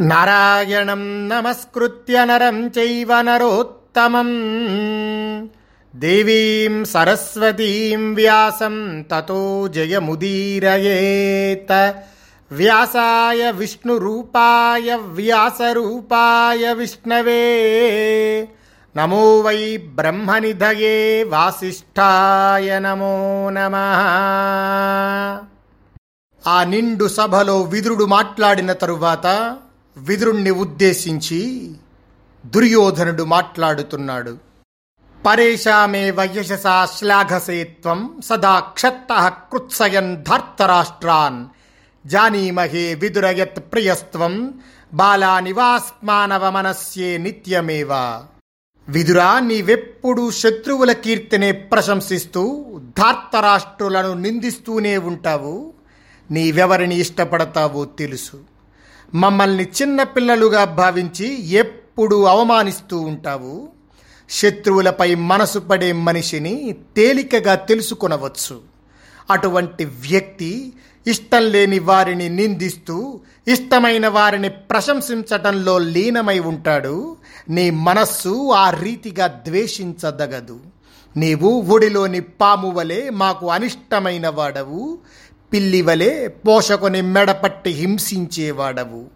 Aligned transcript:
నారాయణం 0.00 1.28
నమస్కృత్య 1.28 2.24
నరం 2.24 2.68
చైవ 2.68 3.20
నరోత్తమం. 3.20 4.28
దేవీం 5.96 6.84
సరస్వతీం 6.84 8.14
వ్యాసం 8.14 9.02
తతో 9.02 9.68
జయముదీరయేత. 9.68 11.94
వ్యాసాయ 12.52 13.50
విష్ణురూపాయ 13.50 14.94
వ్యాసరూపాయ 14.94 16.72
విష్ణవే. 16.72 18.48
నమో 18.96 19.40
వై 19.40 19.76
బ్రహ్మనిధయే 19.76 21.22
వాసిష్ఠాయ 21.22 22.78
నమో 22.78 23.50
నమ. 23.50 23.74
ఆ 26.46 26.64
నిండు 26.64 27.08
సభలో 27.08 27.62
విదురుడు 27.62 28.04
మాట్లాడిన 28.04 28.72
తరువాత 28.72 29.56
విదురుణ్ణి 29.96 30.50
ఉద్దేశించి 30.50 31.72
దుర్యోధనుడు 32.46 33.22
మాట్లాడుతున్నాడు. 33.22 34.38
పరేషామే 35.26 36.14
యశసా 36.20 36.84
శ్లాఘసేత్వం 36.84 38.20
సదా 38.24 38.60
క్షత్త 38.60 39.32
కృత్సయన్ 39.52 40.24
ధార్తరాష్ట్రాన్. 40.24 41.46
జానీమహే 42.06 42.94
విదురయత్ 42.94 43.58
ప్రియస్త్వం 43.58 44.60
బాలానివాస్మానవ 44.94 46.50
మనస్యే 46.50 47.18
నిత్యమేవ. 47.18 47.88
విదురా 48.88 49.40
నీవెప్పుడు 49.40 50.30
శత్రువుల 50.30 50.92
కీర్తినే 50.92 51.52
ప్రశంసిస్తూ 51.52 52.64
ధార్తరాష్ట్రులను 52.98 54.14
నిందిస్తూనే 54.14 54.98
ఉంటావు. 54.98 55.72
నీవెవరిని 56.30 56.96
ఇష్టపడతావో 56.96 57.84
తెలుసు. 57.84 58.53
మమ్మల్ని 59.14 59.68
చిన్నపిల్లలుగా 59.82 60.64
భావించి 60.64 61.50
ఎప్పుడు 61.50 62.24
అవమానిస్తూ 62.24 62.98
ఉంటావు? 63.00 63.68
శత్రువులపై 64.30 65.14
మనసు 65.14 65.58
పడే 65.58 65.92
మనిషిని 65.92 66.76
తేలికగా 66.96 67.54
తెలుసుకొనవచ్చు. 67.54 68.60
అటువంటి 69.30 69.84
వ్యక్తి 69.84 70.72
ఇష్టం 71.06 71.42
లేని 71.42 71.78
వారిని 71.78 72.28
నిందిస్తూ 72.28 73.20
ఇష్టమైన 73.48 74.08
వారిని 74.08 74.48
ప్రశంసించటంలో 74.48 75.78
లీనమై 75.78 76.38
ఉంటాడు. 76.38 77.16
నీ 77.48 77.70
మనస్సు 77.70 78.52
ఆ 78.52 78.70
రీతిగా 78.70 79.26
ద్వేషించదగదు. 79.26 80.60
నీవు 81.16 81.48
ఒడిలోని 81.48 82.20
పాము 82.20 82.70
వలె 82.70 83.10
మాకు 83.10 83.50
అనిష్టమైన 83.50 84.28
వాడవు. 84.28 84.98
పిల్లి 85.54 85.82
వలె 85.82 86.28
పోషకుని 86.28 87.02
మెడపట్టి 87.02 87.70
హింసించేవాడవు. 87.70 89.06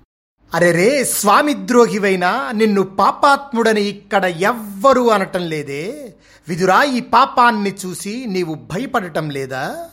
అరెరే 0.54 1.04
స్వామిద్రోహివైనా 1.04 2.52
నిన్ను 2.54 2.82
పాపాత్ముడని 2.82 3.82
ఇక్కడ 3.82 4.24
ఎవ్వరూ 4.24 5.08
అనటం 5.08 5.48
లేదే. 5.48 6.14
విదురా 6.48 6.82
ఈ 6.82 7.00
పాపాన్ని 7.00 7.74
చూసి 7.86 8.24
నీవు 8.26 8.54
భయపడటం 8.54 9.30
లేదా? 9.30 9.84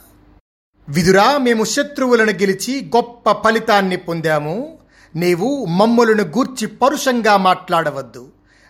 విదురా 0.90 1.38
మేము 1.38 1.64
శత్రువులను 1.64 2.32
గెలిచి 2.32 2.92
గొప్ప 2.96 3.32
ఫలితాన్ని 3.32 3.98
పొందాము. 3.98 4.78
నీవు 5.16 5.66
మమ్ములను 5.66 6.24
గూర్చి 6.24 6.68
పరుషంగా 6.68 7.38
మాట్లాడవద్దు. 7.38 8.28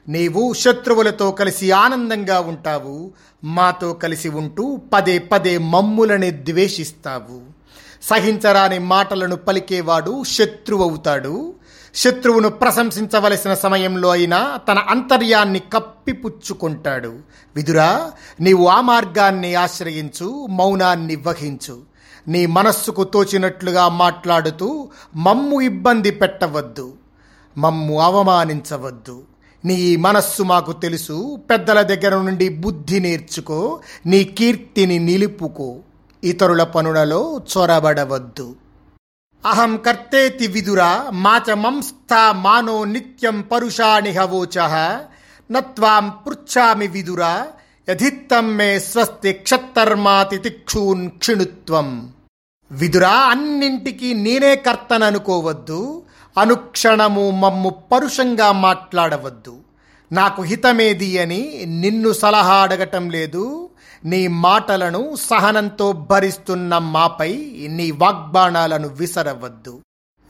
నీవు 0.07 0.53
శత్రువులతో 0.53 1.31
కలిసి 1.31 1.71
ఆనందంగా 1.71 2.39
ఉంటావు. 2.39 3.11
మాతో 3.43 3.93
కలిసి 3.93 4.29
ఉంటూ 4.29 4.79
పదే 4.93 5.19
పదే 5.19 5.57
మమ్ములని 5.57 6.31
ద్వేషిస్తావు. 6.31 7.55
సహించరాని 8.03 8.79
మాటలను 8.79 9.35
పలికేవాడు 9.35 10.23
శత్రువవుతాడు. 10.23 11.53
శత్రువును 11.95 12.49
ప్రశంసించవలసిన 12.49 13.53
సమయంలో 13.53 14.09
అయినా 14.09 14.57
తన 14.69 14.77
అంతర్యాన్ని 14.79 15.59
కప్పిపుచ్చుకుంటాడు. 15.59 17.19
విదురా 17.55 18.11
నీవు 18.41 18.67
ఆ 18.67 18.81
మార్గాన్ని 18.81 19.55
ఆశ్రయించు 19.55 20.47
మౌనాన్ని 20.49 21.15
వహించు. 21.15 21.81
నీ 22.27 22.45
మనస్సుకు 22.45 23.03
తోచినట్లుగా 23.03 23.89
మాట్లాడుతూ 23.89 24.89
మమ్ము 25.15 25.61
ఇబ్బంది 25.61 26.11
పెట్టవద్దు. 26.11 26.93
మమ్ము 27.57 27.99
అవమానించవద్దు. 27.99 29.23
నీ 29.65 29.95
మనస్సు 29.95 30.43
మాకు 30.43 30.71
తెలుసు 30.71 31.39
పెద్దల 31.49 31.81
దగ్గర 31.81 32.15
నుండి 32.15 32.49
బుద్ధి 32.49 32.99
నేర్చుకో 32.99 33.79
నీ 34.05 34.23
కీర్తిని 34.23 34.99
నిలుపుకో. 34.99 35.77
ఇతరుల 36.25 36.63
పనులలో 36.63 37.41
చొరబడవద్దు. 37.51 38.55
అహం 39.45 39.77
కర్తేతి 39.77 40.47
విదురా 40.47 41.09
మాచ 41.13 41.53
మంస్థా 41.53 42.31
మానో 42.31 42.85
నిత్యం 42.85 43.41
పరుషాణిహవోచ 43.41 44.59
నత్వాం 45.51 46.09
పృచ్ఛామి 46.09 46.87
విదురా 46.87 47.47
యథిత్తం 47.89 48.57
మే 48.57 48.79
స్వస్తి 48.79 49.33
క్షత్తర్మాతి 49.33 50.37
తిక్షూన్ 50.37 51.09
క్షిణుత్వం. 51.09 52.13
విదురా 52.71 53.11
అన్నింటికీ 53.11 54.13
నేనే 54.13 54.55
కర్తననుకోవద్దు 54.55 56.03
అనుక్షణము 56.37 57.31
మమ్ము 57.31 57.69
పరుషంగా 57.69 58.51
మాట్లాడవద్దు. 58.51 59.57
నాకు 60.11 60.41
హితమేది 60.41 61.17
అని 61.17 61.65
నిన్ను 61.65 62.13
సలహా 62.13 62.55
అడగటం 62.55 63.09
లేదు 63.09 63.64
నీ 64.05 64.27
మాటలను 64.27 65.15
సహనంతో 65.15 65.91
భరిస్తున్న 65.91 66.77
మాపై 66.77 67.33
నీ 67.69 67.91
వాగ్బాణాలను 67.91 68.87
విసరవద్దు. 68.87 69.81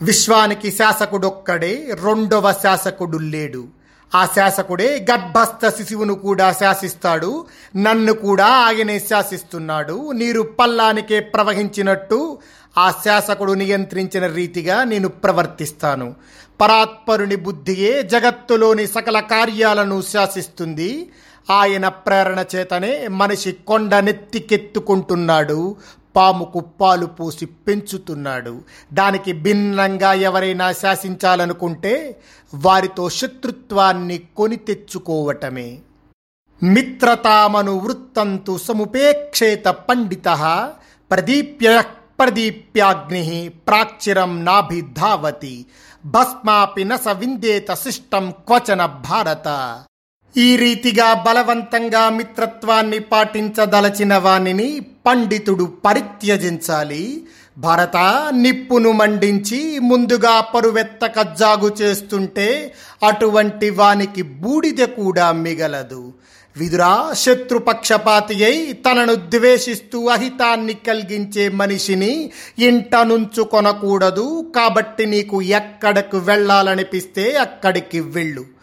విశ్వానికి 0.01 0.71
శాసకుడొక్కడే 0.71 1.95
రెండవ 2.03 2.51
శాసకుడు 2.51 3.17
లేడు. 3.17 3.67
ఆ 4.15 4.25
శాసకుడే 4.25 5.05
గర్భస్థ 5.11 5.77
శిశువును 5.77 6.13
కూడా 6.13 6.51
శాసిస్తాడు. 6.51 7.45
నన్ను 7.75 8.13
కూడా 8.13 8.45
ఆయనే 8.45 8.99
శాసిస్తున్నాడు. 8.99 10.11
నీరు 10.11 10.41
పల్లానికే 10.41 11.19
ప్రవహించినట్టు 11.19 12.37
ఆ 12.77 12.91
శాసకుడు 12.91 13.51
నియంత్రించిన 13.51 14.27
రీతిగా 14.27 14.83
నేను 14.83 15.09
ప్రవర్తిస్తాను. 15.09 16.15
పరాత్పరుని 16.61 17.35
బుద్ధియే 17.35 18.03
జగత్తులోని 18.03 18.87
సకల 18.87 19.19
కార్యాలను 19.19 20.01
శాసిస్తుంది. 20.01 21.09
ఆయన 21.49 21.87
ప్రేరణ 21.87 22.45
చేతనే 22.55 23.07
మనిషి 23.07 23.51
కొండ 23.51 23.95
నెత్తికెత్తుకుంటున్నాడు 23.95 25.75
పాముకు 26.15 26.59
పాలు 26.59 27.05
పోసి 27.05 27.45
పెంచుతున్నాడు. 27.45 28.61
దానికి 28.93 29.33
భిన్నంగా 29.33 30.13
ఎవరైనా 30.13 30.71
శాసించాలనుకుంటే 30.71 32.21
వారితో 32.55 33.09
శత్రుత్వాన్ని 33.09 34.19
కొని 34.37 34.55
తెచ్చుకోవటమే. 34.55 35.79
మిత్రతామను 36.63 37.79
వృత్తంతు 37.79 38.57
సముపేక్షేత 38.57 39.65
పండిత 39.65 40.27
ప్రదీప్య 41.11 41.83
ప్రదీప్యాగ్ని 42.19 43.49
ప్రాక్చిరం 43.49 44.45
నాభిధావతి. 44.45 45.65
భస్మాపి 46.05 46.83
నస 46.83 47.07
విందేత 47.07 47.73
శిష్టం 47.73 48.31
క్వచన 48.31 48.85
భారత. 48.85 49.47
ఈ 50.37 50.55
రీతిగా 50.55 51.13
బలవంతంగా 51.13 52.09
మిత్రత్వాన్ని 52.09 52.99
పాటించదలచిన 52.99 54.17
వానిని 54.17 54.81
పండితుడు 55.05 55.63
పరిత్యజించాలి. 55.85 57.23
భరత 57.57 57.97
నిప్పును 58.31 58.91
మండించి 58.91 59.79
ముందుగా 59.79 60.41
పరువెత్తక 60.41 61.21
జాగు 61.21 61.75
చేస్తుంటే 61.81 62.73
అటువంటి 63.07 63.69
వానికి 63.69 64.21
బూడిద 64.21 64.83
కూడా 64.83 65.31
మిగలదు. 65.31 66.13
విదురా 66.57 67.13
శత్రుపక్షపాతి 67.13 68.45
అయి 68.45 68.73
తనను 68.73 69.15
ద్వేషిస్తూ 69.15 70.05
అహితాన్ని 70.05 70.73
కలిగించే 70.73 71.49
మనిషిని 71.49 72.31
ఇంట 72.59 72.95
నుంచుకొనకూడదు 72.95 74.51
కాబట్టి 74.55 75.05
నీకు 75.05 75.41
ఎక్కడకు 75.41 76.17
వెళ్ళాలనిపిస్తే 76.17 77.31
అక్కడికి 77.31 77.99
వెళ్ళు. 77.99 78.54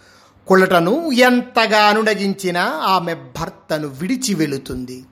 కులటను 0.52 1.12
ఎంతగా 1.12 1.78
అనుడగించినా 1.78 2.62
ఆమె 2.84 3.14
భర్తను 3.14 3.88
విడిచి 3.88 4.34
వెళుతుంది. 4.34 5.04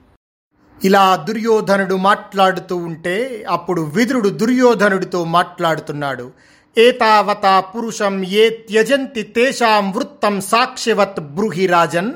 ఇలా 0.83 1.15
దుర్యోధనుడు 1.15 1.95
మాట్లాడుతూ 1.95 2.75
ఉంటే 2.75 3.45
అప్పుడు 3.49 3.81
విదురుడు 3.81 4.29
దుర్యోధనుడితో 4.29 5.23
మాట్లాడుతున్నాడు. 5.23 6.31
ఏతావత 6.77 7.63
పురుషం 7.75 8.23
ఏ 8.23 8.49
త్యజంతి 8.49 9.23
తేషాం 9.23 9.91
వృత్తం 9.91 10.41
సాక్షివత్ 10.41 11.19
బ్రూహి 11.19 11.67
రాజన్. 11.67 12.13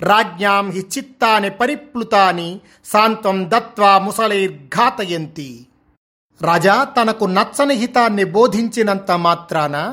రాజ్ఞాం 0.00 0.70
హి 0.70 0.80
చిత్తాని 0.80 1.50
పరిప్లుతాని 1.50 2.60
శాంతం 2.92 3.50
దత్వా 3.54 3.98
ముసలైర్ఘాతయంతి 3.98 5.66
రాజా 6.42 6.84
తనకు 6.84 7.24
నచ్చని 7.24 7.74
హితాన్ని 7.74 8.24
బోధించినంత 8.24 9.10
మాత్రాన 9.10 9.92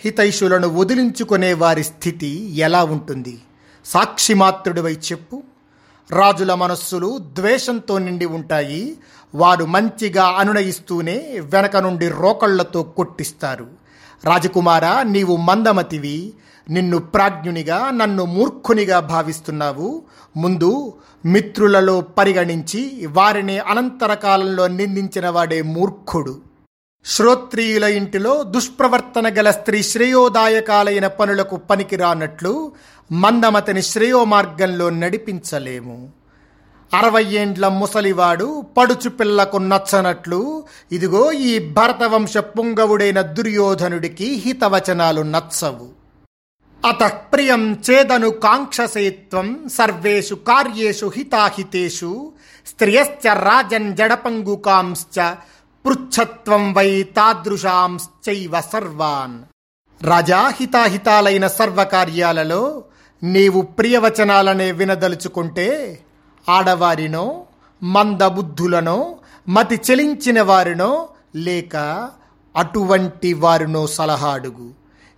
హితైషులను 0.00 0.68
వదిలించుకునే 0.68 1.52
వారి 1.52 1.84
స్థితి 1.84 2.56
ఎలా 2.56 2.84
ఉంటుంది? 2.84 3.38
సాక్షిమాత్రుడివై 3.84 4.92
చెప్పు. 4.92 5.42
రాజుల 6.10 6.54
మనస్సులు 6.54 7.18
ద్వేషంతో 7.18 7.98
నిండి 7.98 8.26
ఉంటాయి. 8.26 8.96
వారు 9.34 9.64
మంచిగా 9.64 10.24
అనునయిస్తూనే 10.24 11.40
వెనక 11.40 11.76
నుండి 11.76 12.08
రోకళ్ళతో 12.08 12.82
కొట్టిస్తారు. 12.82 13.66
రాజకుమార 14.24 15.02
నీవు 15.02 15.36
మందమతివి. 15.36 16.32
నిన్ను 16.70 16.98
ప్రాజ్ఞునిగా 16.98 17.90
నన్ను 17.90 18.24
మూర్ఖునిగా 18.24 19.00
భావిస్తున్నావు. 19.00 20.02
ముందు 20.36 20.94
మిత్రులలో 21.24 22.00
పరిగణించి 22.00 23.06
వారిని 23.06 23.58
అనంతర 23.58 24.14
కాలంలో 24.14 24.68
నిందించిన 24.68 25.28
వాడే 25.28 25.62
మూర్ఖుడు. 25.62 26.49
శ్రోత్రియుల 27.06 27.84
ఇంటిలో 27.98 28.32
దుష్ప్రవర్తన 28.54 29.26
గల 29.36 29.48
స్త్రీ 29.50 29.78
శ్రేయోదాయకాలైన 29.82 31.06
పనులకు 31.18 31.56
పనికిరానట్లు 31.70 32.52
మందమతిని 33.10 33.82
శ్రేయో 33.82 34.20
మార్గంలో 34.32 34.86
నడిపించలేము. 35.02 35.96
అరవై 36.90 37.24
ఏండ్ల 37.40 37.64
ముసలివాడు 37.80 38.46
పడుచు 38.76 39.10
పిల్లకు 39.18 39.58
నచ్చనట్లు 39.70 40.40
ఇదిగో 40.92 41.24
ఈ 41.50 41.52
భరతవంశ 41.78 42.36
పుంగవుడైన 42.54 43.20
దుర్యోధనుడికి 43.36 44.28
హితవచనాలు 44.44 45.24
నచ్చవు. 45.34 45.88
అత 46.82 47.02
ప్రియం 47.32 47.62
చేదను 47.86 48.30
కాంక్షసేత్వం 48.44 49.48
సర్వేషు 49.76 50.36
కార్యేషు 50.50 51.08
హితాహితేషు 51.16 52.12
స్త్రియశ్చ 52.66 53.34
రాజన్ 53.48 53.88
జడపంగుకాంశ్చ 53.96 55.18
పృచ్ఛత్వం 55.84 56.74
వై 56.74 57.02
తాదృశాంశ్చైవ 57.02 58.60
సర్వాన్. 58.60 59.36
రాజా 60.00 60.40
హితాహితాలైన 60.60 61.46
సర్వకార్యాలలో 61.46 62.82
నీవు 63.22 63.60
ప్రియవచనాలనే 63.78 64.72
వినదలుచుకుంటే 64.72 65.68
ఆడవారినో 66.48 67.44
మందబుద్ధులనో 67.82 68.98
మతి 69.48 69.80
చెలించిన 69.90 70.42
వారినో 70.42 71.08
లేక 71.36 71.76
అటువంటి 72.56 73.32
వారినో 73.34 73.86
సలహా 73.86 74.30
అడుగు 74.32 74.68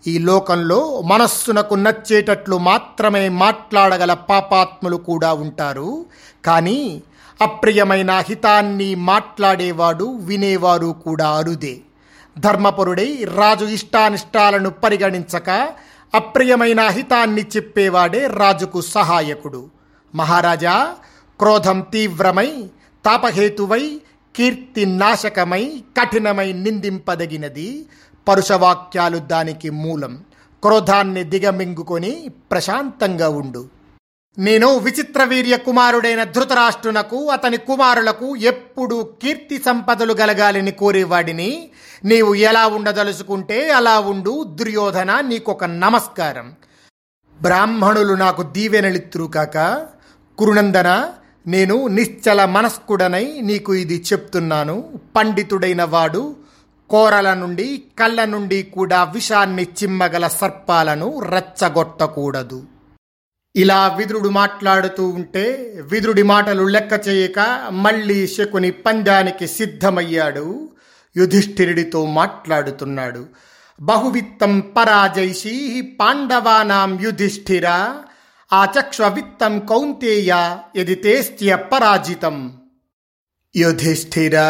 ఈ 0.06 0.18
లోకంలో 0.18 1.00
మనస్సునకు 1.00 1.74
నచ్చేటట్లు 1.74 2.56
మాత్రమే 2.56 3.28
మాట్లాడగల 3.28 4.12
పాపాత్ములు 4.30 4.96
కూడా 4.96 5.32
ఉంటారు. 5.32 6.06
కానీ 6.44 6.78
అప్రియమైన 7.42 8.10
హితాన్ని 8.28 8.94
మాట్లాడేవాడు 8.94 10.04
వినేవారు 10.04 10.96
కూడా 11.04 11.28
అరుదే. 11.30 11.78
ధర్మపరుడై 12.38 13.26
రాజు 13.34 13.64
ఇష్టానిష్టాలను 13.64 14.70
పరిగణించక 14.70 15.68
అప్రియమైన 16.14 16.80
హితాన్ని 16.88 17.42
చెప్పేవాడే 17.42 18.26
రాజుకు 18.26 18.80
సహాయకుడు. 18.80 19.66
మహారాజా 20.14 20.94
క్రోధం 21.38 21.80
తీవ్రమై 21.80 22.64
తాపహేతువై 23.04 24.00
కీర్తి 24.36 24.86
నాశకమై 24.86 25.82
కఠినమై 26.00 26.52
నిందింపదగినది 26.52 27.86
పరుషవాక్యాలు 28.28 29.18
దానికి 29.18 29.70
మూలం. 29.70 30.24
క్రోధాన్ని 30.62 31.24
దిగమింగుకొని 31.24 32.30
ప్రశాంతంగా 32.50 33.28
ఉండు. 33.28 33.81
నేను 34.38 34.78
విచిత్రవీర్య 34.78 35.56
కుమారుడైన 35.56 36.22
ధృతరాష్ట్రునకు 36.24 37.30
అతని 37.30 37.56
కుమారులకు 37.56 38.36
ఎప్పుడు 38.36 39.10
కీర్తి 39.22 39.58
సంపదలు 39.58 40.12
గలగాలని 40.12 40.70
కోరేవాడిని 40.70 41.70
నీవు 42.04 42.34
ఎలా 42.34 42.66
ఉండదలుచుకుంటే 42.66 43.70
అలా 43.70 44.00
ఉండు 44.00 44.44
దుర్యోధన 44.44 45.20
నీకొక 45.20 45.64
నమస్కారం. 45.64 46.52
బ్రాహ్మణులు 47.40 48.14
నాకు 48.14 48.42
దీవెనలిత్తురు 48.42 49.24
కాక 49.24 49.86
కురునందన 50.38 51.08
నేను 51.46 51.86
నిశ్చల 51.86 52.44
మనస్కుడనై 52.44 53.40
నీకు 53.40 53.74
ఇది 53.74 54.04
చెప్తున్నాను. 54.12 55.00
పండితుడైన 55.16 55.84
వాడు 55.84 56.36
కోరల 56.90 57.34
నుండి 57.34 57.82
కళ్ళ 57.98 58.24
నుండి 58.24 58.62
కూడా 58.62 59.04
విషాన్ని 59.04 59.62
చిమ్మగల 59.62 60.28
సర్పాలను 60.28 61.20
రెచ్చగొట్టకూడదు. 61.20 62.71
ఇలా 63.56 63.94
విదురుడు 63.96 64.28
మాట్లాడుతూ 64.28 65.08
ఉంటే 65.08 65.74
విదురుడి 65.90 66.22
మాటలు 66.22 66.62
లెక్క 66.62 67.08
చేయక 67.08 67.68
మళ్ళీ 67.72 68.26
శకుని 68.26 68.70
పందానికి 68.70 69.48
సిద్ధమయ్యాడు. 69.48 70.70
యుధిష్ఠిరుడితో 71.16 72.06
మాట్లాడుతున్నాడు. 72.06 73.26
బహువిత్తం 73.80 74.60
పరాజైషీ 74.60 75.80
పాండవానాం 76.00 76.98
యుధిష్ఠిర 77.00 77.68
ఆ 78.52 78.64
విత్తం 79.08 79.60
కౌంతేయ 79.60 80.56
ఎది 80.76 80.94
తేస్త్య 80.94 81.56
పరాజితం. 81.56 82.52
యుధిష్ఠిర 83.56 84.40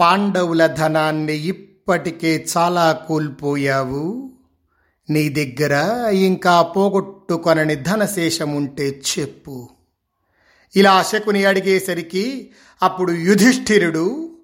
పాండవుల 0.00 0.66
ధనాన్ని 0.66 1.36
ఇప్పటికే 1.36 2.46
చాలా 2.56 2.92
కోల్పోయావు. 2.92 4.32
నీ 5.10 5.28
దగ్గర 5.28 6.06
ఇంకా 6.10 6.62
పోగొట్టుకొనని 6.62 7.76
ధనశేషం 7.76 8.54
ఉంటే 8.54 9.02
చెప్పు. 9.18 9.68
ఇలా 10.76 11.02
శకుని 11.02 11.44
అడిగేసరికి 11.44 12.50
అప్పుడు 12.82 13.12
యుధిష్ఠిరుడు 13.12 14.36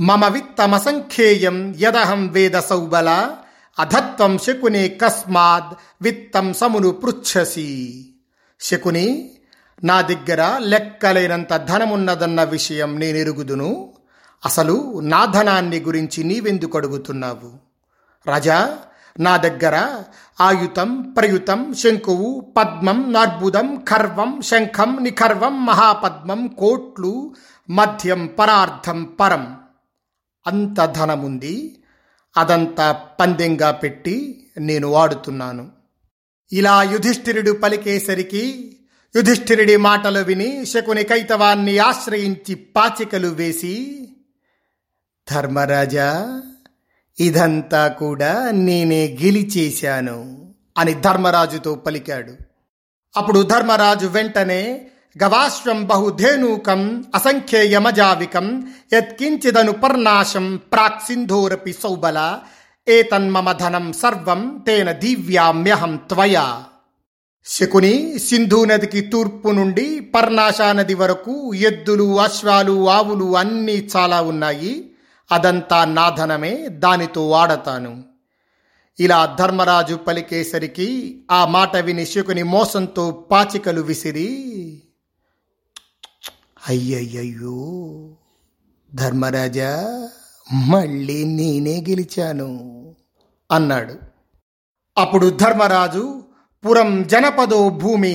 మమ 0.00 0.26
విత్తమసంఖ్యేయం 0.26 1.74
యదహం 1.78 2.28
వేద 2.28 2.52
సౌబల 2.52 3.36
అధత్వం 3.78 4.38
శకుని 4.38 4.88
కస్మాద్ 4.88 5.74
విత్తం 6.02 6.54
సమును 6.54 6.90
పృచ్ఛసి. 6.90 8.06
శకుని 8.60 9.30
నా 9.84 10.00
దగ్గర 10.00 10.58
లెక్కలేనంత 10.58 11.56
ధనమున్నదన్న 11.56 12.44
విషయం 12.44 13.00
నేనెరుగుదును. 13.00 13.92
అసలు 14.44 15.00
నా 15.00 15.24
ధనాన్ని 15.24 15.80
గురించి 15.80 16.24
నీవెందుకు 16.24 16.78
అడుగుతున్నావు? 16.78 17.52
రాజా 18.26 18.78
నా 19.20 19.36
దగ్గర 19.36 20.02
ఆయుతం 20.40 21.02
ప్రయుతం 21.02 21.74
శంకువు 21.74 22.52
పద్మం 22.56 23.12
నార్బుదం 23.12 23.84
ఖర్వం 23.90 24.40
శంఖం 24.40 24.98
నిఖర్వం 25.02 25.66
మహాపద్మం 25.66 26.46
కోట్లు 26.46 27.34
మధ్యం 27.70 28.26
పరార్థం 28.26 29.04
పరం. 29.20 29.56
అంత 30.46 30.84
ధనముంది 30.84 31.82
అదంతా 32.36 32.92
పందెంగా 32.92 33.70
పెట్టి 33.70 34.46
నేను 34.58 34.88
వాడుతున్నాను. 34.88 35.70
ఇలా 36.52 36.82
యుధిష్ఠిరుడు 36.82 37.52
పలికేసరికి 37.52 38.76
యుధిష్ఠిరుడి 39.16 39.76
మాటలు 39.76 40.18
విని 40.18 40.66
శకుని 40.66 41.04
కైతవాన్ని 41.04 41.78
ఆశ్రయించి 41.78 42.54
పాచికలు 42.54 43.28
వేసి 43.28 44.08
ధర్మరాజా 45.30 46.42
ఇదంతా 47.18 47.88
కూడా 47.88 48.50
నేనే 48.50 49.18
గెలిచేశాను 49.22 50.52
అని 50.78 50.94
ధర్మరాజుతో 50.94 51.74
పలికాడు. 51.74 52.32
అప్పుడు 53.16 53.42
ధర్మరాజు 53.42 54.06
వెంటనే 54.06 54.86
గవాశ్వం 55.24 55.84
బహుధేనూకం 55.84 57.04
అసంఖ్యేయమజావికం 57.14 58.68
యత్కించిదను 58.92 59.72
పర్ణాశం 59.72 60.56
ప్రాక్ 60.56 61.02
సింధోరపి 61.02 61.72
సౌబల 61.72 62.38
ఏతన్మమ 62.88 63.52
ధనం 63.52 63.92
సర్వం 63.92 64.64
తేన 64.66 64.92
దివ్యామ్యహం 64.92 65.96
త్వయా. 65.96 66.64
శకుని 67.46 68.18
సింధు 68.18 68.64
నదికి 68.64 69.00
తూర్పు 69.00 69.48
నుండి 69.48 70.00
పర్ణాశా 70.00 70.72
నది 70.72 70.94
వరకు 70.94 71.54
ఎద్దులు 71.54 72.20
అశ్వాలు 72.20 72.90
ఆవులు 72.90 73.36
అన్నీ 73.36 73.88
చాలా 73.96 74.22
ఉన్నాయి. 74.22 74.85
అదంతా 75.32 75.84
నాధనమే 75.84 76.68
దానితో 76.68 77.28
వాడతాను 77.28 78.04
ఇలా 79.00 79.36
ధర్మరాజు 79.40 79.94
పలికేసరికి 79.94 81.20
ఆ 81.30 81.44
మాట 81.44 81.76
విని 81.76 82.06
శకుని 82.06 82.42
మోసంతో 82.42 83.10
పాచికలు 83.10 83.80
విసిరి 83.80 84.28
అయ్యయ్యయ్యో 86.68 87.58
ధర్మరాజా 88.94 90.08
మళ్ళీ 90.52 91.24
నేనే 91.24 91.84
గెలిచాను 91.88 92.48
అన్నాడు. 93.52 93.94
అప్పుడు 94.98 95.30
ధర్మరాజు 95.30 96.24
పురం 96.66 97.02
జనపదో 97.02 97.68
భూమి 97.68 98.14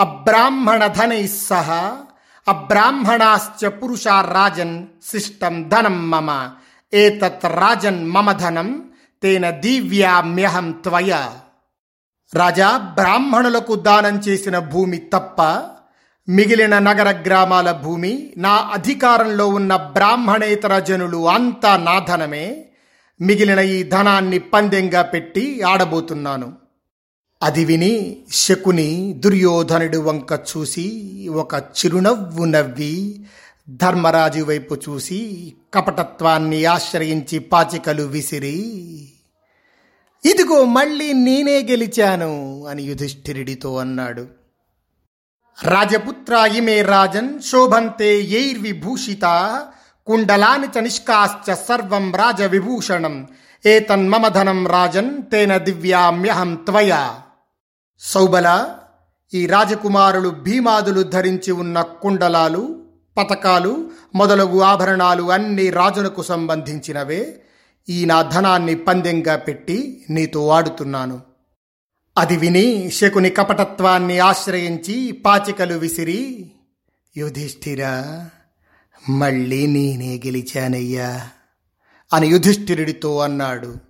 అబ్రాహ్మణ 0.00 0.86
ధనై 0.86 1.26
సహా 1.26 2.04
అబ్రాహ్మణాశ్చ 2.48 3.68
పురుషా 3.68 4.20
రాజన్ 4.20 4.86
శిష్టం 5.06 5.68
ధనం 5.68 6.10
మమ. 6.10 6.50
ఏతత్ 6.94 7.44
రాజన్ 7.44 8.10
మమ 8.10 8.32
ధనం 8.32 8.90
తేన 9.22 9.50
దివ్యామ్యహం 9.50 10.72
త్వయ. 10.72 11.26
రాజా 12.34 12.76
బ్రాహ్మణులకు 12.76 13.74
దానం 13.74 14.18
చేసిన 14.18 14.58
భూమి 14.58 14.96
తప్ప 14.96 15.42
మిగిలిన 16.28 16.78
నగర 16.78 17.18
గ్రామాల 17.26 17.72
భూమి 17.72 18.34
నా 18.36 18.70
అధికారంలో 18.72 19.48
ఉన్న 19.48 19.76
బ్రాహ్మణేతర 19.76 20.78
జనులు 20.78 21.28
అంతా 21.28 21.76
నా 21.76 21.98
ధనమే. 21.98 22.64
మిగిలిన 23.20 23.58
ఈ 23.58 23.82
ధనాన్ని 23.82 24.38
పందెంగా 24.38 25.02
పెట్టి 25.02 25.62
ఆడబోతున్నాను. 25.62 26.67
అది 27.42 27.64
విని 27.64 28.16
శకుని 28.32 29.12
దుర్యోధనుడు 29.16 29.98
వంక 29.98 30.38
చూసి 30.50 30.86
ఒక 31.28 31.54
చిరునవ్వు 31.54 32.44
నవ్వి 32.44 33.26
ధర్మరాజు 33.68 34.42
వైపు 34.42 34.74
చూసి 34.74 35.18
కపటత్వాన్ని 35.74 36.64
ఆశ్రయించి 36.64 37.38
పాచికలు 37.38 38.02
విసిరి 38.02 38.56
ఇదిగో 40.24 40.64
మళ్ళీ 40.64 41.12
నేనే 41.12 41.62
గెలిచాను 41.62 42.66
అని 42.66 42.82
యుధిష్ఠిరుడితో 42.82 43.76
అన్నాడు. 43.76 44.26
రాజపుత్ర 45.62 46.50
ఇమే 46.56 46.82
రాజన్ 46.82 47.40
శోభంతే 47.40 48.20
యైర్విభూషిత 48.20 49.24
కుండలాని 50.06 50.66
చ 50.66 50.80
నిష్కాశ్చ 50.80 51.54
సర్వం 51.54 52.14
రాజవిభూషణం 52.14 53.28
ఏతన్మమ 53.66 54.28
ధనం 54.28 54.66
రాజన్ 54.66 55.22
తేన 55.32 55.56
దివ్యామ్యహం 55.56 56.54
త్వయా. 56.54 57.20
సౌబల 58.00 58.74
ఈ 59.34 59.46
రాజకుమారులు 59.46 60.28
భీమాదులు 60.28 61.02
ధరించి 61.02 61.52
ఉన్న 61.52 61.82
కుండలాలు 61.82 62.84
పతకాలు 63.16 63.90
మొదలగు 64.14 64.60
ఆభరణాలు 64.60 65.30
అన్ని 65.30 65.70
రాజులకు 65.70 66.22
సంబంధించినవే. 66.22 67.40
ఈ 67.88 68.04
నా 68.04 68.22
ధనాన్ని 68.22 68.74
పందెంగా 68.74 69.36
పెట్టి 69.36 70.04
నీతో 70.10 70.48
ఆడుతున్నాను. 70.48 71.20
అది 72.18 72.36
విని 72.36 72.90
శకుని 72.90 73.30
కపటత్వాన్ని 73.30 74.18
ఆశ్రయించి 74.18 75.12
పాచికలు 75.12 75.74
విసిరి 75.74 76.52
యుధిష్ఠిరా 77.16 78.28
మళ్ళీ 79.08 79.66
నేనే 79.66 80.20
గెలిచానయ్యా 80.26 81.28
అని 82.12 82.26
యుధిష్ఠిరుడితో 82.26 83.18
అన్నాడు. 83.18 83.87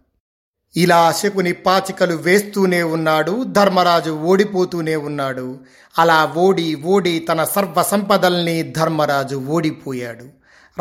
ఇలా 0.77 1.13
శకుని 1.13 1.53
పాచికలు 1.53 2.15
వేస్తూనే 2.15 2.83
ఉన్నాడు 2.83 3.45
ధర్మరాజు 3.45 4.11
ఓడిపోతూనే 4.11 4.97
ఉన్నాడు. 4.97 5.59
అలా 5.99 6.35
ఓడి 6.37 6.75
ఓడి 6.75 7.19
తన 7.19 7.45
సర్వ 7.45 7.83
సంపదల్ని 7.83 8.63
ధర్మరాజు 8.63 9.37
ఓడిపోయాడు. 9.37 10.25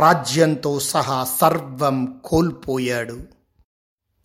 రాజ్యంతో 0.02 0.80
సహా 0.80 1.28
సర్వం 1.42 2.22
కోల్పోయాడు. 2.26 3.20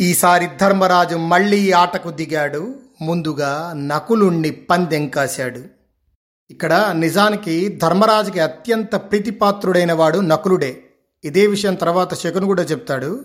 ఈసారి 0.00 0.48
ధర్మరాజు 0.60 1.16
మళ్ళీ 1.16 1.72
ఆటకు 1.72 2.10
దిగాడు. 2.10 2.74
ముందుగా 3.02 3.72
నకులుణ్ణి 3.76 4.50
పందెం 4.50 5.08
కాశాడు. 5.08 5.60
ఇక్కడ 6.50 6.94
నిజానికి 6.98 7.68
ధర్మరాజుకి 7.68 8.40
అత్యంత 8.40 8.94
ప్రీతిపాత్రుడైన 8.94 9.92
వాడు 9.92 10.18
నకులుడే. 10.18 10.82
ఇదే 11.24 11.46
విషయం 11.46 11.74
తర్వాత 11.74 12.14
శకును 12.14 12.46
కూడా 12.46 12.62
చెప్తాడు. 12.62 13.24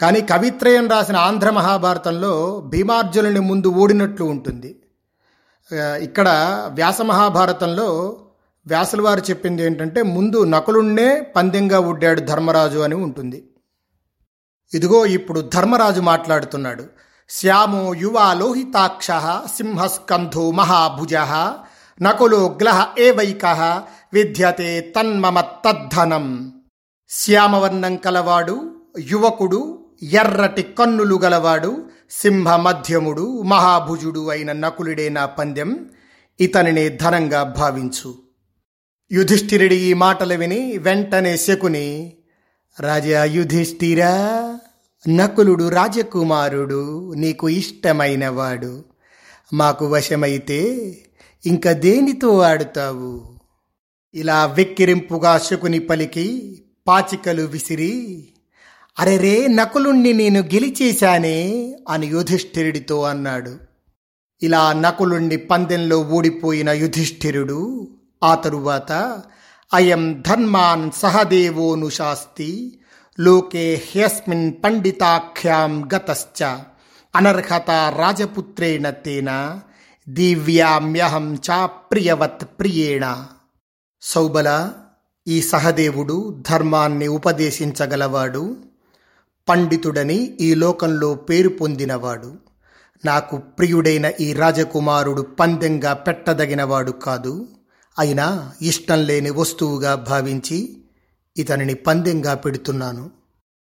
కానీ 0.00 0.20
కవిత్రయం 0.20 0.88
రాసిన 0.88 1.16
ఆంధ్ర 1.16 1.50
మహాభారతంలో 1.50 2.60
భీమార్జునుని 2.60 3.40
ముందు 3.40 3.68
ఓడినట్లు 3.68 4.24
ఉంటుంది. 4.24 4.76
ఇక్కడ 6.02 6.28
వ్యాస 6.72 7.00
మహాభారతంలో 7.00 8.16
వ్యాసుల 8.66 9.00
వారు 9.00 9.20
చెప్పింది 9.20 9.62
ఏంటంటే 9.62 10.02
ముందు 10.02 10.44
నకులుణ్ణే 10.44 11.32
పందెంగా 11.36 11.80
ఉడ్డాడు 11.80 12.20
ధర్మరాజు 12.20 12.78
అని 12.78 12.94
ఉంటుంది. 12.94 13.44
ఇదిగో 14.74 15.06
ఇప్పుడు 15.06 15.40
ధర్మరాజు 15.40 16.00
మాట్లాడుతున్నాడు. 16.00 16.84
శ్యామో 17.28 17.94
యువ 17.94 18.32
లోహితాక్ష 18.38 19.10
సింహస్కంధో 19.56 20.50
మహాభుజ 20.50 21.14
నకులో 22.02 22.58
గ్లహ 22.62 22.86
ఏవైక 22.98 23.46
విద్యతే 24.12 24.80
తన్మమ 24.80 25.40
తద్ధనం. 25.40 26.52
శ్యామవర్ణం 27.10 27.96
కలవాడు 27.96 28.74
యువకుడు 28.98 29.83
ఎర్రటి 30.12 30.62
కన్నులు 30.62 31.14
గలవాడు 31.14 31.84
సింహ 32.10 32.56
మధ్యముడు 32.56 33.42
మహాభుజుడు 33.42 34.28
అయిన 34.28 34.52
నకులుడే 34.52 35.08
నా 35.08 35.26
పందెం 35.26 35.90
ఇతనినే 36.40 36.88
ధనంగా 36.88 37.42
భావించు. 37.42 38.14
యుధిష్ఠిరుడి 39.12 39.76
ఈ 39.76 39.92
మాటలు 39.92 40.34
విని 40.34 40.78
వెంటనే 40.78 41.36
శకుని 41.36 42.12
రాజా 42.80 43.24
యుధిష్ఠిరా 43.24 44.12
నకులుడు 45.08 45.68
రాజకుమారుడు 45.68 47.14
నీకు 47.14 47.48
ఇష్టమైనవాడు 47.48 48.84
మాకు 49.52 49.86
వశమైతే 49.86 50.60
ఇంక 51.46 51.70
దేనితో 51.70 52.38
ఆడుతావు? 52.38 53.38
ఇలా 54.14 54.46
వెక్కిరింపుగా 54.46 55.38
శకుని 55.38 55.78
పలికి 55.78 56.58
పాచికలు 56.86 57.42
విసిరి 57.42 58.28
అరెరే 58.98 59.46
నకులుణ్ణి 59.46 60.12
నేను 60.12 60.40
గెలిచేశానే 60.40 61.36
అని 61.88 62.06
యుధిష్ఠిరుడితో 62.06 63.02
అన్నాడు. 63.02 63.58
ఇలా 64.42 64.72
నకులుణ్ణి 64.72 65.36
పందెంలో 65.36 66.00
ఓడిపోయిన 66.00 66.70
యుధిష్ఠిరుడు 66.70 67.88
ఆ 68.24 68.34
తరువాత 68.34 69.22
అయం 69.74 70.22
ధర్మాన్ 70.26 70.90
సహదేవోను 70.90 71.90
శాస్తి 71.90 72.78
లోకే 73.20 73.82
హ్యస్మిన్ 73.90 74.52
పండితాఖ్యాం 74.64 75.88
గతశ్చ 75.94 76.44
అనర్హత 77.16 77.70
రాజపుత్రేణ 77.70 78.90
తేన 78.90 79.60
దివ్యామ్యహం 80.08 81.34
చా 81.34 81.66
ప్రియవత్ 81.66 82.44
ప్రియేణ. 82.44 83.26
సౌబల 84.02 84.72
ఈ 85.28 85.42
సహదేవుడు 85.42 86.44
ధర్మాన్ని 86.50 87.08
ఉపదేశించగలవాడు? 87.08 88.56
పండితుడని 89.48 90.36
ఈ 90.40 90.54
లోకంలో 90.54 91.14
పేరు 91.14 91.48
పొందినవాడు. 91.48 92.34
నాకు 93.04 93.36
ప్రియుడైన 93.36 94.12
ఈ 94.20 94.32
రాజకుమారుడు 94.32 95.22
పందెంగా 95.22 95.92
పెట్టదగినవాడు 95.92 96.92
కాదు. 96.92 97.48
అయినా 97.98 98.52
ఇష్టం 98.62 99.06
లేని 99.06 99.30
వస్తువుగా 99.30 99.94
భావించి 99.94 100.76
ఇతనిని 101.36 101.74
పందెంగా 101.74 102.34
పెడుతున్నాను. 102.34 103.10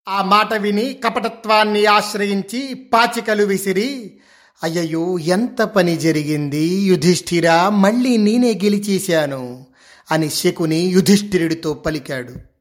ఆ 0.09 0.23
మాట 0.23 0.55
విని 0.55 0.95
కపటత్వాన్ని 1.05 1.87
ఆశ్రయించి 1.87 2.75
పాచికలు 2.75 3.45
విసిరి 3.45 4.19
అయ్యయ్యో 4.63 5.19
ఎంత 5.19 5.63
పని 5.63 5.97
జరిగింది 5.97 6.65
యుధిష్ఠిరా 6.67 7.69
మళ్ళీ 7.69 8.17
నేనే 8.17 8.61
గెలిచేశాను 8.65 9.67
అని 10.11 10.31
శకుని 10.31 10.77
యుధిష్ఠిరుడితో 10.77 11.75
పలికాడు. 11.75 12.54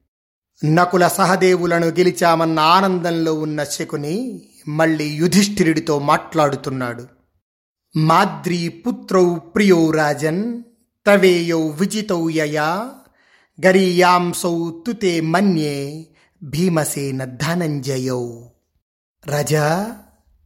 నకుల 0.66 1.08
సహదేవులను 1.08 1.88
గెలిచామన్న 1.88 2.60
ఆనందంలో 2.60 3.34
ఉన్న 3.34 3.64
శకుని 3.64 4.42
మళ్ళీ 4.68 5.06
యుధిష్ఠిరుడితో 5.06 6.00
మాట్లాడుతున్నాడు. 6.00 7.08
మాద్రీ 7.96 8.68
పుత్రౌ 8.68 9.36
ప్రియో 9.36 9.92
రాజన్ 9.92 10.64
తవేయౌ 11.08 11.72
విజితౌ 11.72 12.30
యయా 12.30 12.90
గరీయాంసౌ 13.66 14.72
తుతే 14.88 15.22
మన్యే 15.22 16.08
భీమసేన 16.44 17.24
ధనంజయౌ. 17.24 18.42
రజా 19.28 19.96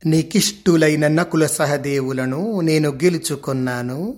నీకిష్టులైన 0.06 1.08
నకుల 1.08 1.46
సహదేవులను 1.46 2.62
నేను 2.62 2.90
గెలుచుకున్నాను. 2.90 4.18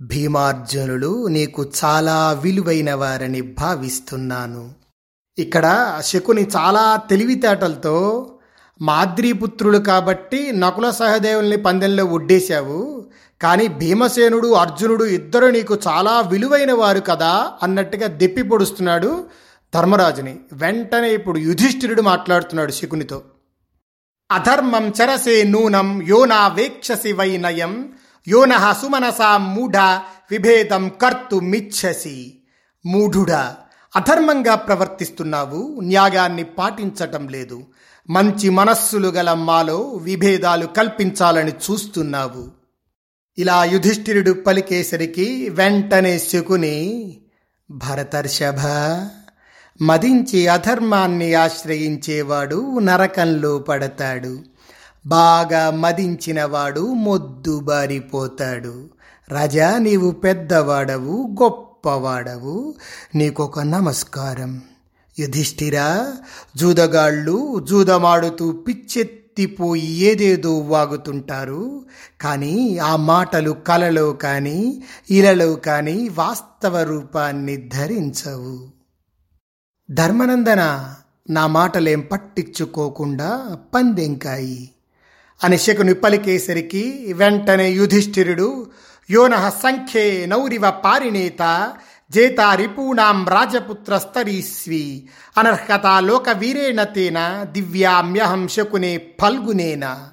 భీమార్జునులు 0.00 1.26
నీకు 1.26 1.70
చాలా 1.84 2.32
విలువైన 2.32 2.94
వారని 2.94 3.40
భావిస్తున్నాను. 3.40 4.77
ఇక్కడ 5.38 5.96
శకుని 6.04 6.46
చాలా 6.56 6.96
తెలివితేటలతో 7.10 7.96
మాద్రీపుత్రులు 8.82 9.78
కాబట్టి 9.78 10.52
నకుల 10.52 10.90
సహదేవుల్ని 10.90 11.56
పందెంలో 11.56 12.04
ఒడ్డేశావు. 12.04 13.06
కానీ 13.42 13.68
భీమసేనుడు 13.68 14.48
అర్జునుడు 14.48 15.04
ఇద్దరు 15.04 15.46
నీకు 15.46 15.78
చాలా 15.88 16.20
విలువైన 16.20 16.72
వారు 16.72 17.00
కదా 17.00 17.52
అన్నట్టుగా 17.62 18.06
దెప్పి 18.06 18.42
పొడుస్తున్నాడు 18.42 19.24
ధర్మరాజుని. 19.74 20.36
వెంటనే 20.52 21.14
ఇప్పుడు 21.14 21.38
యుధిష్ఠిరుడు 21.38 22.02
మాట్లాడుతున్నాడు 22.02 22.72
శకునితో. 22.72 23.22
అధర్మం 24.30 24.88
చరసే 24.88 25.42
నూనం 25.42 26.02
యోనా 26.02 26.48
వేక్షసి 26.48 27.12
వైనయం 27.12 27.88
నహ 28.46 28.72
సుమనసా 28.72 29.36
మూఢ 29.36 29.76
విభేదం 30.30 30.88
కర్తు 30.88 31.36
మిచ్చసి. 31.36 32.34
మూఢుడా 32.86 33.56
అధర్మంగా 33.98 34.54
ప్రవర్తిస్తున్నావు 34.54 35.80
న్యాయాన్ని 35.82 36.44
పాటించటం 36.44 37.28
లేదు. 37.28 37.64
మంచి 38.10 38.50
మనస్సులు 38.50 39.08
గల 39.08 39.32
మాలో 39.32 39.80
విభేదాలు 39.80 40.66
కల్పించాలని 40.66 41.50
చూస్తున్నావు. 41.50 42.48
ఇలా 43.38 43.64
యుధిష్ఠిరుడు 43.64 44.32
పలికేసరికి 44.32 45.48
వెంటనే 45.48 46.18
శకుని 46.18 47.18
భరతర్షభ 47.70 48.60
మదించి 49.82 50.48
అధర్మాన్ని 50.48 51.34
ఆశ్రయించేవాడు 51.34 52.78
నరకంలో 52.78 53.58
పడతాడు. 53.58 54.38
బాగా 55.06 55.70
మదించినవాడు 55.70 56.80
మొద్దుబారిపోతాడు 56.80 58.90
రాజా 59.28 59.78
నీవు 59.78 60.10
పెద్దవాడవు 60.10 61.36
గొప్ప 61.42 61.67
గొప్పవాడవు. 61.78 62.74
నీకొక 63.14 63.60
నమస్కారం. 63.60 64.62
యుధిష్ఠిరా 65.18 66.16
జూదగాళ్ళు 66.56 67.64
జూదమాడుతూ 67.68 68.52
పిచ్చెత్తిపోయి 68.52 69.86
ఏదేదో 69.86 70.58
వాగుతుంటారు. 70.58 71.84
కానీ 72.20 72.78
ఆ 72.78 72.96
మాటలు 72.96 73.50
కలలో 73.50 74.12
కానీ 74.12 74.82
ఇలలో 75.10 75.54
కానీ 75.54 76.08
వాస్తవ 76.08 76.82
రూపాన్ని 76.82 77.56
ధరించవు. 77.56 78.68
ధర్మనందన 79.90 80.94
నా 81.30 81.46
మాటలేం 81.46 82.00
పట్టించుకోకుండా 82.00 83.58
పందెంకాయి. 83.74 84.70
అని 85.44 85.58
శకుని 85.58 85.94
పలికేసరికి 85.94 87.12
వెంటనే 87.12 87.70
యుధిష్ఠిరుడు 87.70 88.66
యోనః 89.10 89.48
సంఖ్యే 89.48 90.26
నౌరివ 90.26 90.70
పారిణేత 90.70 91.72
జేత 92.14 92.40
రిపూణాం 92.54 93.28
రాజపుత్ర 93.28 94.00
అనర్హత 95.38 95.86
లోక 96.00 96.28
వీరేణ 96.28 96.82
తేన 96.82 97.44
దివ్యామ్యహం 97.52 98.48
శకునే 98.48 99.00
ఫల్గునేన 99.20 100.10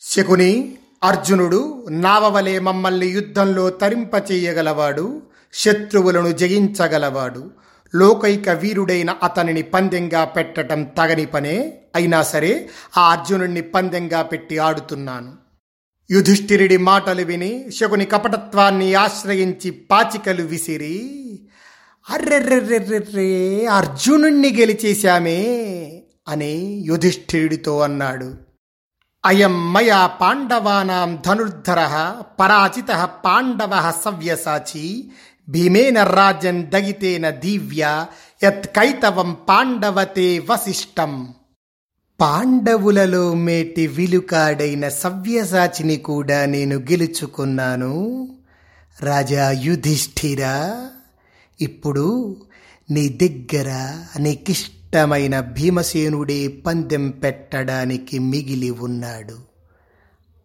శకుని 0.00 0.76
అర్జునుడు 1.02 1.86
నావవలే 1.90 2.58
మమ్మల్ని 2.58 3.06
యుద్ధంలో 3.06 3.70
తరింపచేయగలవాడు 3.70 5.22
శత్రువులను 5.52 6.28
జయించగలవాడు। 6.28 7.50
లోకైక 7.94 8.48
వీరుడైన 8.48 9.10
అతనిని 9.22 9.62
పందెంగా 9.62 10.24
పెట్టటం 10.24 10.82
తగని 10.84 11.26
పనే 11.26 11.74
అయినా 11.94 12.22
సరే 12.22 12.68
ఆ 12.98 13.10
అర్జునుడిని 13.10 13.60
పందెంగా 13.60 14.22
పెట్టి 14.22 14.58
ఆడుతున్నాను। 14.58 15.47
యుధిష్ఠిరుడి 16.10 16.76
మాటలు 16.76 17.22
విని 17.22 17.70
శకుని 17.70 18.04
కపటత్వాన్ని 18.04 18.94
ఆశ్రయించి 18.94 19.70
పాచికలు 19.70 20.42
విసిరి 20.42 20.96
అర్రెర్రెర్రెర్రే 22.10 23.66
అర్జునుణ్ణి 23.66 24.48
గెలిచేశామే 24.48 25.40
అని 26.28 26.82
యుధిష్ఠిరుడితో 26.86 27.80
అన్నాడు. 27.80 28.34
అయం 29.26 29.72
మయా 29.72 30.06
పాండవానాం 30.06 31.22
ధనుర్ధర 31.26 32.12
పరాజిత 32.40 33.10
పాండవ 33.24 33.92
సవ్యసాచి 34.04 35.12
భీమేన 35.48 36.02
రాజన్ 36.02 36.66
దగితేన 36.66 37.30
దివ్య 37.30 38.06
యత్ 38.44 38.66
కైతవం 38.66 39.36
పాండవతే 39.48 40.38
వశిష్టం. 40.38 41.34
పాండవులలో 42.20 43.34
మేటి 43.34 43.86
విలుకాడైన 43.86 44.88
సవ్యసాచిని 44.88 45.96
కూడా 45.96 46.44
నేను 46.44 46.76
గెలుచుకున్నాను. 46.76 47.92
రాజా 49.00 49.50
యుధిష్ఠిరా 49.50 50.54
ఇప్పుడు 51.60 52.06
నీ 52.90 53.08
దగ్గర 53.08 53.68
నీకిష్టమైన 54.20 55.40
భీమసేనుడే 55.40 56.48
పందెం 56.48 57.10
పెట్టడానికి 57.10 58.18
మిగిలి 58.18 58.70
ఉన్నాడు. 58.70 59.38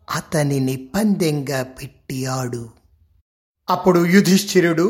అతనిని 0.08 0.76
పందెంగా 0.96 1.64
పెట్టి 1.64 2.26
ఆడు 2.26 2.70
అప్పుడు 3.70 4.06
యుధిష్ఠిరుడు 4.06 4.88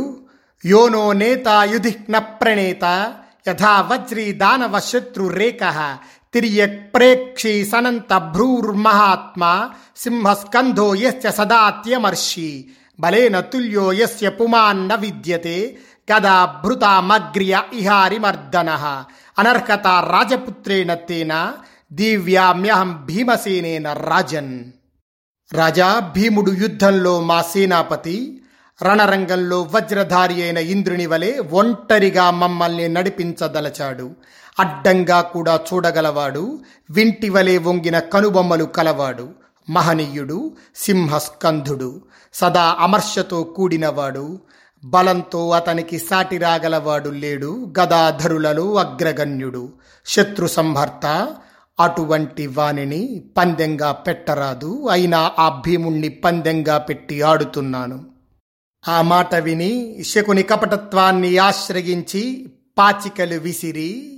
యోనో 0.66 1.14
నేత 1.14 1.48
యుధిఘ్న 1.74 2.18
ప్రణేత 2.18 2.86
యథా 3.48 3.82
వజ్రీ 3.82 4.32
దానవ 4.34 4.80
శత్రు 4.80 5.26
రేఖ 5.28 5.64
తిర్యక్ 6.34 6.96
ప్రేక్షి 6.96 7.66
సనంత 7.66 8.14
భ్రూర్మహాత్మా 8.18 9.70
సింహస్కంధో 9.98 10.96
యస్య 10.96 11.32
సదాత్యమర్షి 11.32 12.66
బలేన 13.00 13.40
తుల్యో 13.40 13.94
యస్య 13.94 14.30
పుమాన్న 14.30 14.96
విద్యతే 14.96 15.78
కదా 16.14 16.62
భృతామగ్ర్య 16.66 17.64
ఇహారిమర్దన. 17.74 18.70
అనర్హత 19.40 19.88
రాజపుత్రేణ 19.88 20.94
తేన 20.94 21.54
దివ్యామ్యహం 21.94 23.06
భీమసేనేన 23.06 23.94
రాజన్. 23.94 24.64
రాజా 25.54 26.00
భీముడు 26.00 26.52
యుద్ధంలో 26.52 27.22
మా 27.22 27.42
సేనాపతి 27.42 28.42
రణరంగంలో 28.84 29.62
వజ్రధారి 29.62 30.44
అయిన 30.44 30.58
ఇంద్రుని 30.58 31.06
వలె 31.06 31.40
ఒంటరిగా 31.52 32.32
మమ్మల్ని 32.32 32.88
నడిపించదలచాడు. 32.88 34.12
అడ్డంగా 34.60 35.22
కూడా 35.22 35.60
చూడగలవాడు 35.74 36.60
వింటి 36.90 37.30
వలె 37.30 37.58
వంగిన 37.58 38.00
కనుబొమ్మలు 38.00 38.64
కలవాడు 38.64 39.30
మహనీయుడు 39.70 40.56
సింహస్కంధుడు 40.76 42.02
సదా 42.34 42.76
అమర్షతో 42.80 43.44
కూడినవాడు 43.44 44.40
బలంతో 44.84 45.50
అతనికి 45.50 46.00
సాటి 46.00 46.38
రాగలవాడు 46.38 47.10
లేడు 47.10 47.74
గదాధరులలో 47.80 48.76
అగ్రగణ్యుడు 48.76 49.74
శత్రు 50.06 50.48
సంహర్త 50.48 51.36
అటువంటి 51.80 52.48
వాణిని 52.48 53.24
పందెంగా 53.38 53.92
పెట్టరాదు 53.92 54.88
అయినా 54.92 55.32
ఆ 55.40 55.62
భీముణ్ణి 55.66 56.10
పందెంగా 56.10 56.78
పెట్టి 56.78 57.22
ఆడుతున్నాను. 57.22 58.06
ఆ 58.88 59.02
మాట 59.02 59.36
విని 59.36 60.04
శకుని 60.04 60.44
కపటత్వాన్ని 60.44 61.38
ఆశ్రయించి 61.38 62.54
పాచికలు 62.78 63.40
విసిరి 63.40 64.13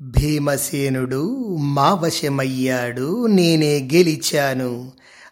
భీమసేనుడు 0.00 1.22
మా 1.74 1.88
వశమయ్యాడు 1.94 3.08
నేనే 3.26 3.72
గెలిచాను 3.94 4.72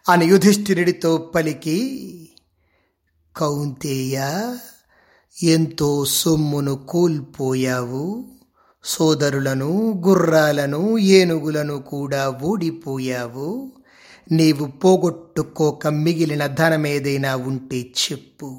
అని 0.05 0.25
యుధిష్ఠిరుడితో 0.25 1.11
పలికి 1.35 1.79
కౌంతేయ 3.35 4.17
ఎంతో 5.35 5.89
సొమ్మును 6.13 6.75
కోల్పోయావు 6.87 8.05
సోదరులను 8.83 9.71
గుర్రాలను 10.07 10.83
ఏనుగులను 10.97 11.77
కూడా 11.83 12.23
ఓడిపోయావు 12.41 13.49
నీవు 14.31 14.65
పోగొట్టుకోక 14.83 15.87
మిగిలిన 15.97 16.45
ధనమేదైనా 16.55 17.33
ఉంటే 17.47 17.79
చెప్పు 18.01 18.49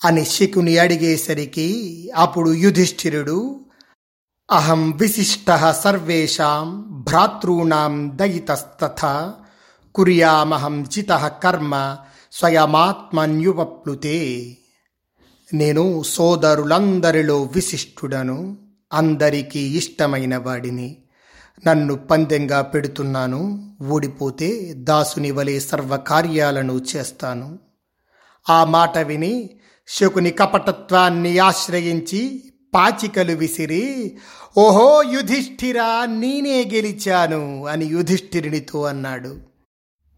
అని 0.00 0.24
శకుని 0.24 0.74
అడిగేసరికి 0.78 1.68
అప్పుడు 2.16 2.50
యుధిష్ఠిరుడు 2.56 3.38
అహం 4.50 4.90
విశిష్ట 4.90 5.72
సర్వేషాం 5.84 6.82
భ్రాతృణాం 7.08 8.16
దయితస్తథ 8.16 9.32
కుర్యామహం 9.94 10.84
జిత 10.84 11.10
కర్మ 11.42 11.96
స్వయమాత్మన్యువప్లుతే 12.32 14.18
నేను 15.54 16.02
సోదరులందరిలో 16.02 17.42
విశిష్టుడను 17.42 18.56
అందరికీ 18.92 19.60
ఇష్టమైన 19.60 20.36
వాడిని। 20.36 21.02
నన్ను 21.66 21.94
పందెంగా 21.94 22.62
పెడుతున్నాను 22.62 23.72
ఓడిపోతే 23.90 24.74
దాసుని 24.76 25.30
వలె 25.30 25.60
సర్వకార్యాలను 25.60 26.80
చేస్తాను। 26.96 27.58
ఆ 28.50 28.64
మాట 28.64 28.98
విని 28.98 29.50
శకుని 29.88 30.30
కపటత్వాన్ని 30.30 31.38
ఆశ్రయించి 31.38 32.50
పాచికలు 32.74 33.32
విసిరి 33.32 34.18
ఓహో 34.58 35.02
యుధిష్ఠిరా 35.02 36.06
నేనే 36.06 36.70
గెలిచాను 36.74 37.66
అని 37.66 37.84
యుధిష్ఠిరునితో 37.84 38.84
అన్నాడు. 38.84 39.36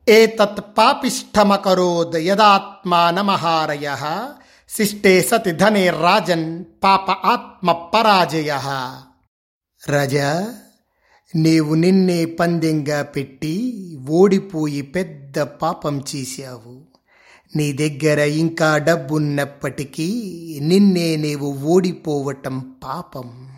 ఏతత్ 0.08 0.60
పాపిష్టమకరోద్ 0.78 2.16
యదాత్మానమహారయ 2.16 3.96
శిష్టే 4.68 5.22
సతి 5.22 5.52
ధనే 5.52 5.90
రాజన్ 5.90 6.64
పాప 6.84 7.10
ఆత్మ 7.10 7.72
పరాజయ. 7.72 8.58
రజా 9.88 10.54
నీవు 11.34 11.74
నిన్నే 11.74 12.24
పందెంగా 12.24 13.02
పెట్టి 13.02 13.82
ఓడిపోయి 14.08 14.82
పెద్ద 14.82 15.38
పాపం 15.38 16.04
చేశావు. 16.16 16.85
నీ 17.56 17.72
దగ్గర 17.72 18.18
ఇంకా 18.18 18.78
డబ్బున్నప్పటికీ 18.78 20.08
నిన్నే 20.62 21.16
నీవు 21.16 21.46
ఓడిపోవటం 21.46 22.74
పాపం. 22.84 23.48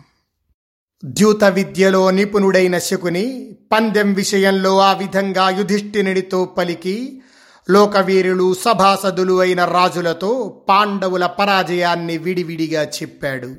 ద్యూత 1.05 1.43
విద్యలో 1.43 2.11
నిపుణుడైన 2.11 2.77
శకుని 2.77 3.55
పందెం 3.71 4.13
విషయంలో 4.13 4.79
ఆ 4.79 4.93
విధంగా 4.93 5.49
యుధిష్ఠినుడితో 5.49 6.45
పలికి 6.45 7.21
లోకవీరులు 7.69 8.53
సభాసదులు 8.53 9.39
అయిన 9.39 9.65
రాజులతో 9.65 10.61
పాండవుల 10.69 11.25
పరాజయాన్ని 11.25 12.17
విడివిడిగా 12.17 12.83
చెప్పాడు. 12.83 13.55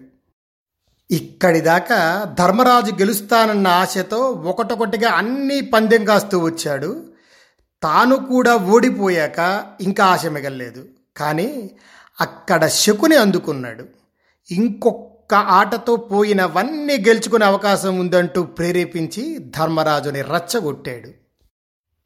ఇక్కడిదాకా 1.11 2.27
ధర్మరాజు 2.39 2.93
గెలుస్తానన్న 2.93 3.69
ఆశతో 3.69 4.19
ఒకటొకటిగా 4.19 5.11
అన్నీ 5.11 5.61
పందెం 5.61 6.05
కాస్తూ 6.05 6.39
వచ్చాడు. 6.39 7.10
తాను 7.83 8.17
కూడా 8.17 8.57
ఓడిపోయాక 8.57 9.67
ఇంకా 9.81 10.05
ఆశ 10.07 10.27
మిగల్లేదు. 10.27 10.89
కానీ 11.17 11.71
అక్కడ 12.21 12.67
శకుని 12.67 13.17
అందుకున్నాడు. 13.17 13.85
ఇంకొక 14.51 15.35
ఆటతో 15.35 15.97
పోయినవన్నీ 15.97 16.97
గెలుచుకునే 16.97 17.47
అవకాశం 17.47 17.99
ఉందంటూ 17.99 18.43
ప్రేరేపించి 18.43 19.39
ధర్మరాజుని 19.39 20.23
రచ్చగొట్టాడు. 20.23 21.11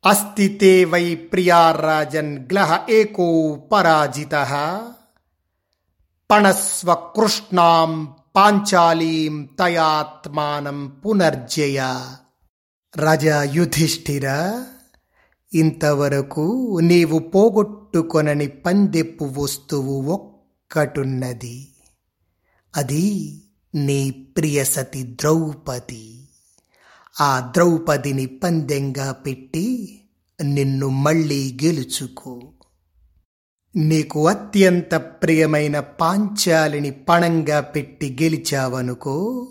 అస్థితే 0.08 0.84
వై 0.84 1.14
ప్రియారాజన్ 1.14 2.38
గ్లహ 2.38 2.87
ఏకో 2.90 3.54
పరాజిత. 3.72 4.34
పణస్వ 6.30 6.94
కృష్ణాం 6.94 8.14
పాంచాలీం 8.37 9.48
తయాత్మానం 9.58 10.88
పునర్జయ. 10.88 12.00
రాజా 12.96 13.42
యుధిష్ఠిర 13.42 14.64
ఇంతవరకు 15.54 16.78
నీవు 16.82 17.18
పోగొట్టుకొనని 17.18 18.46
పందెప్పు 18.46 19.24
వస్తువు 19.24 20.12
ఒక్కటున్నది. 20.12 21.68
అది 22.76 23.34
నీ 23.74 24.10
ప్రియసతి 24.10 25.02
ద్రౌపది. 25.02 26.28
ఆ 27.20 27.52
ద్రౌపదిని 27.54 28.26
పందెంగా 28.26 29.12
పెట్టి 29.12 30.00
నిన్ను 30.44 30.88
మళ్ళీ 30.88 31.58
గెలుచుకో. 31.64 32.42
నీకు 33.76 34.28
అత్యంత 34.28 34.94
ప్రియమైన 34.94 35.80
పాంచాలిని 35.80 36.90
పణంగా 36.90 37.60
పెట్టి 37.60 38.18
గెలిచావనుకో 38.22 39.48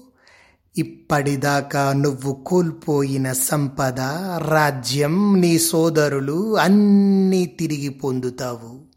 ఇప్పటిదాకా 0.77 1.93
నువ్వు 1.93 2.33
కోల్పోయిన 2.33 3.31
సంపద 3.31 3.99
రాజ్యం 4.47 5.41
నీ 5.41 5.59
సోదరులు 5.59 6.57
అన్నీ 6.57 7.45
తిరిగి 7.45 7.89
పొందుతావు. 7.89 8.92